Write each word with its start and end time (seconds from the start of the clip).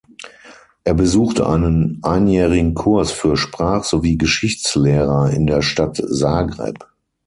Er 0.83 0.95
besuchte 0.95 1.47
einen 1.47 1.99
einjährigen 2.01 2.73
Kurs 2.73 3.11
für 3.11 3.37
Sprach- 3.37 3.83
sowie 3.83 4.17
Geschichtslehrer 4.17 5.29
in 5.29 5.45
der 5.45 5.61
Stadt 5.61 5.97
Zagreb. 5.97 6.87